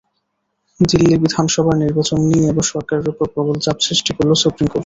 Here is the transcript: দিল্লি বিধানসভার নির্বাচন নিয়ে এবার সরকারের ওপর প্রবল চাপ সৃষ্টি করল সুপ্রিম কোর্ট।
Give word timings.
দিল্লি 0.79 1.15
বিধানসভার 1.23 1.75
নির্বাচন 1.83 2.19
নিয়ে 2.29 2.45
এবার 2.51 2.65
সরকারের 2.73 3.07
ওপর 3.11 3.25
প্রবল 3.33 3.57
চাপ 3.65 3.77
সৃষ্টি 3.87 4.11
করল 4.17 4.31
সুপ্রিম 4.43 4.67
কোর্ট। 4.67 4.79